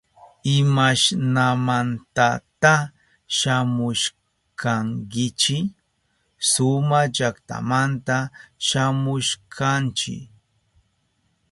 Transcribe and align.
¿Imashnamantata 0.55 2.73
shamushkankichi? 3.37 5.57
Suma 6.51 6.99
llaktamanta 7.15 8.17
shamushkanchi. 8.67 10.15